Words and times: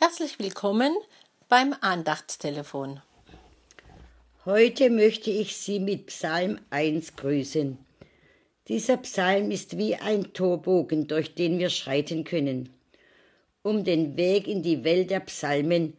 Herzlich 0.00 0.38
willkommen 0.38 0.96
beim 1.48 1.74
Andachtstelefon. 1.80 3.02
Heute 4.44 4.90
möchte 4.90 5.32
ich 5.32 5.56
Sie 5.56 5.80
mit 5.80 6.06
Psalm 6.06 6.60
1 6.70 7.16
grüßen. 7.16 7.76
Dieser 8.68 8.98
Psalm 8.98 9.50
ist 9.50 9.76
wie 9.76 9.96
ein 9.96 10.32
Torbogen, 10.32 11.08
durch 11.08 11.34
den 11.34 11.58
wir 11.58 11.68
schreiten 11.68 12.22
können, 12.22 12.68
um 13.62 13.82
den 13.82 14.16
Weg 14.16 14.46
in 14.46 14.62
die 14.62 14.84
Welt 14.84 15.10
der 15.10 15.18
Psalmen 15.18 15.96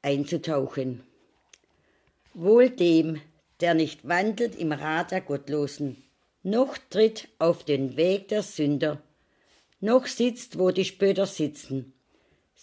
einzutauchen. 0.00 1.02
Wohl 2.34 2.70
dem, 2.70 3.20
der 3.58 3.74
nicht 3.74 4.06
wandelt 4.06 4.54
im 4.54 4.70
Rat 4.70 5.10
der 5.10 5.22
Gottlosen, 5.22 6.04
noch 6.44 6.78
tritt 6.88 7.26
auf 7.40 7.64
den 7.64 7.96
Weg 7.96 8.28
der 8.28 8.44
Sünder, 8.44 9.02
noch 9.80 10.06
sitzt, 10.06 10.56
wo 10.56 10.70
die 10.70 10.84
Spötter 10.84 11.26
sitzen, 11.26 11.94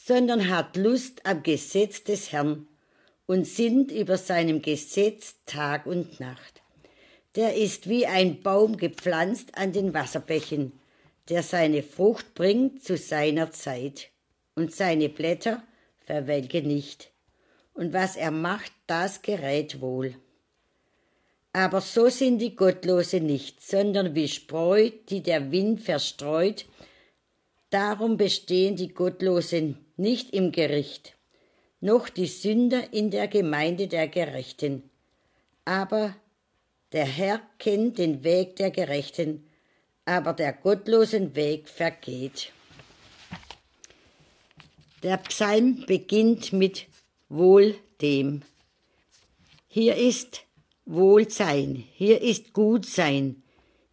sondern 0.06 0.50
hat 0.50 0.78
Lust 0.78 1.26
am 1.26 1.44
Gesetz 1.44 2.04
des 2.04 2.32
Herrn 2.32 2.68
und 3.26 3.46
sinnt 3.46 3.92
über 3.92 4.18
seinem 4.18 4.62
Gesetz 4.62 5.36
Tag 5.46 5.86
und 5.86 6.20
Nacht. 6.20 6.62
Der 7.36 7.56
ist 7.56 7.90
wie 7.90 8.06
ein 8.06 8.42
Baum 8.42 8.78
gepflanzt 8.78 9.58
an 9.58 9.74
den 9.74 9.94
Wasserbächen, 9.94 10.72
der 11.30 11.44
seine 11.44 11.84
Frucht 11.84 12.36
bringt 12.36 12.84
zu 12.84 12.96
seiner 12.96 13.52
Zeit, 13.52 14.10
und 14.56 14.74
seine 14.74 15.10
Blätter 15.10 15.62
verwelken 16.06 16.68
nicht. 16.68 17.12
Und 17.74 17.94
was 17.94 18.16
er 18.16 18.32
macht, 18.32 18.72
das 18.88 19.22
gerät 19.22 19.82
wohl. 19.82 20.16
Aber 21.54 21.82
so 21.82 22.10
sind 22.10 22.40
die 22.40 22.56
Gottlose 22.56 23.20
nicht, 23.20 23.62
sondern 23.62 24.16
wie 24.16 24.28
Spreu, 24.28 24.92
die 25.10 25.22
der 25.22 25.52
Wind 25.52 25.82
verstreut. 25.82 26.66
Darum 27.70 28.16
bestehen 28.16 28.78
die 28.78 28.94
Gottlosen 28.94 29.78
nicht 29.98 30.34
im 30.34 30.52
Gericht, 30.54 31.16
noch 31.82 32.08
die 32.08 32.28
Sünder 32.28 32.94
in 32.94 33.12
der 33.12 33.28
Gemeinde 33.28 33.88
der 33.88 34.08
Gerechten. 34.08 34.90
Aber 35.66 36.16
der 36.94 37.06
Herr 37.06 37.42
kennt 37.60 37.98
den 37.98 38.24
Weg 38.24 38.56
der 38.56 38.72
Gerechten, 38.72 39.46
aber 40.06 40.32
der 40.32 40.54
gottlosen 40.54 41.36
Weg 41.36 41.68
vergeht. 41.68 42.54
Der 45.04 45.18
Psalm 45.18 45.84
beginnt 45.86 46.54
mit 46.54 46.88
Wohl 47.28 47.76
dem. 48.02 48.44
Hier 49.68 49.98
ist 49.98 50.44
Wohlsein, 50.86 51.84
hier 51.94 52.22
ist 52.22 52.54
Gutsein. 52.54 53.44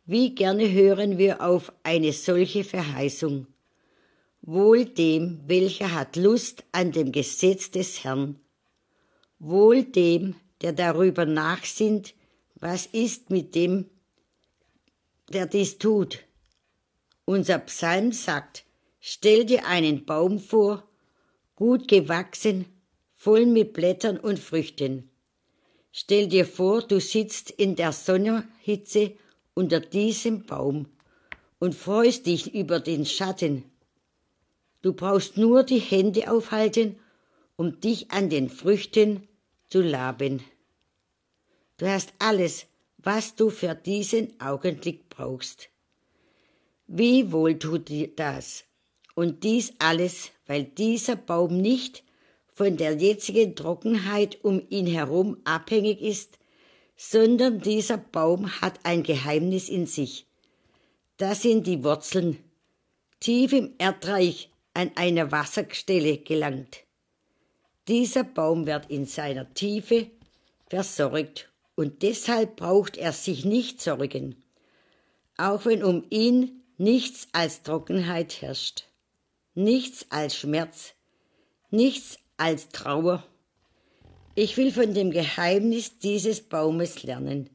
Wie 0.07 0.35
gerne 0.37 0.71
hören 0.71 1.19
wir 1.19 1.41
auf 1.41 1.73
eine 1.83 2.13
solche 2.13 2.63
Verheißung. 2.63 3.49
Wohl 4.47 4.85
dem, 4.85 5.41
welcher 5.47 5.95
hat 5.95 6.17
Lust 6.17 6.65
an 6.71 6.93
dem 6.93 7.13
Gesetz 7.13 7.71
des 7.71 8.05
Herrn. 8.05 8.39
Wohl 9.39 9.85
dem, 9.85 10.35
der 10.61 10.75
darüber 10.75 11.25
nachsinnt, 11.25 12.13
was 12.57 12.85
ist 12.85 13.31
mit 13.31 13.55
dem, 13.55 13.87
der 15.33 15.47
dies 15.47 15.79
tut. 15.79 16.19
Unser 17.25 17.59
Psalm 17.61 18.13
sagt, 18.13 18.67
stell 19.01 19.47
dir 19.47 19.67
einen 19.67 20.05
Baum 20.05 20.39
vor, 20.39 20.87
gut 21.57 21.89
gewachsen, 21.89 22.67
voll 23.15 23.47
mit 23.47 23.73
Blättern 23.73 24.19
und 24.19 24.39
Früchten. 24.39 25.09
Stell 25.91 26.29
dir 26.29 26.45
vor, 26.45 26.83
du 26.83 27.01
sitzt 27.01 27.51
in 27.51 27.77
der 27.77 27.93
Sonnenhitze 27.93 29.17
unter 29.55 29.81
diesem 29.81 30.45
Baum 30.45 30.87
und 31.59 31.75
freust 31.75 32.27
dich 32.27 32.55
über 32.55 32.79
den 32.79 33.07
Schatten 33.07 33.71
Du 34.85 34.93
brauchst 34.93 35.39
nur 35.39 35.63
die 35.63 35.79
Hände 35.79 36.31
aufhalten, 36.31 36.97
um 37.57 37.81
dich 37.81 38.11
an 38.11 38.29
den 38.29 38.51
Früchten 38.51 39.27
zu 39.71 39.81
laben. 39.81 40.45
Du 41.79 41.89
hast 41.89 42.13
alles, 42.19 42.67
was 42.99 43.35
du 43.35 43.49
für 43.49 43.75
diesen 43.75 44.39
Augenblick 44.43 45.09
brauchst. 45.09 45.71
Wie 46.87 47.33
wohl 47.33 47.59
tut 47.59 47.89
dir 47.89 48.09
das? 48.15 48.65
Und 49.15 49.43
dies 49.43 49.73
alles, 49.79 50.33
weil 50.47 50.65
dieser 50.65 51.17
Baum 51.17 51.57
nicht 51.63 52.05
von 52.53 52.77
der 52.77 52.95
jetzigen 52.95 53.57
Trockenheit 53.57 54.45
um 54.45 54.61
ihn 54.69 54.87
herum 54.87 55.39
abhängig 55.45 56.03
ist, 56.03 56.39
sondern 56.95 57.63
dieser 57.63 57.97
Baum 57.97 58.61
hat 58.61 58.81
ein 58.83 59.03
Geheimnis 59.03 59.71
in 59.71 59.87
sich. 59.87 60.27
Das 61.17 61.41
sind 61.41 61.67
die 61.67 61.83
Wurzeln. 61.83 62.39
Tief 63.19 63.55
im 63.55 63.73
Erdreich 63.79 64.51
an 64.75 64.91
eine 64.97 65.33
Wasserstelle 65.33 66.19
gelangt. 66.19 66.81
Dieser 67.89 68.25
Baum 68.25 68.67
wird 68.67 68.91
in 68.91 69.07
seiner 69.07 69.53
Tiefe 69.55 70.11
versorgt 70.69 71.51
und 71.77 72.03
deshalb 72.03 72.57
braucht 72.57 72.97
er 72.97 73.13
sich 73.13 73.45
nicht 73.45 73.81
sorgen, 73.81 74.43
auch 75.37 75.65
wenn 75.65 75.85
um 75.85 76.05
ihn 76.11 76.63
nichts 76.77 77.29
als 77.33 77.63
Trockenheit 77.63 78.43
herrscht, 78.43 78.85
nichts 79.55 80.07
als 80.11 80.37
Schmerz, 80.37 80.95
nichts 81.71 82.19
als 82.37 82.69
Trauer. 82.71 83.25
Ich 84.35 84.57
will 84.57 84.73
von 84.73 84.95
dem 84.95 85.13
Geheimnis 85.13 85.99
dieses 85.99 86.41
Baumes 86.41 87.05
lernen. 87.05 87.51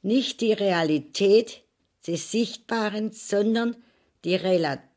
Nicht 0.00 0.40
die 0.40 0.52
Realität 0.52 1.62
des 2.06 2.30
Sichtbaren, 2.30 3.12
sondern 3.12 3.76
die 4.24 4.34
Realität 4.34 4.91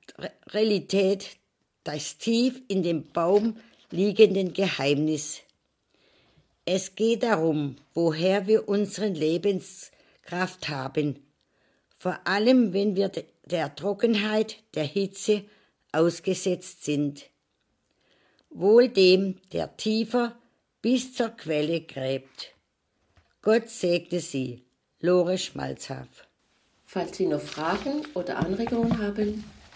Realität 0.47 1.37
das 1.83 2.17
tief 2.17 2.61
in 2.67 2.83
dem 2.83 3.11
Baum 3.11 3.57
liegenden 3.91 4.53
Geheimnis. 4.53 5.41
Es 6.65 6.95
geht 6.95 7.23
darum, 7.23 7.75
woher 7.93 8.47
wir 8.47 8.67
unsere 8.67 9.07
Lebenskraft 9.07 10.67
haben, 10.67 11.23
vor 11.97 12.19
allem 12.25 12.73
wenn 12.73 12.95
wir 12.95 13.11
der 13.45 13.75
Trockenheit, 13.75 14.57
der 14.73 14.85
Hitze 14.85 15.43
ausgesetzt 15.91 16.83
sind. 16.83 17.25
Wohl 18.49 18.89
dem, 18.89 19.39
der 19.53 19.77
tiefer 19.77 20.35
bis 20.81 21.13
zur 21.13 21.29
Quelle 21.29 21.81
gräbt. 21.81 22.53
Gott 23.41 23.69
segne 23.69 24.19
Sie, 24.19 24.63
Lore 24.99 25.37
Schmalzhaf. 25.37 26.27
Falls 26.85 27.17
Sie 27.17 27.27
noch 27.27 27.41
Fragen 27.41 28.05
oder 28.15 28.37
Anregungen 28.37 28.97
haben, 28.97 29.43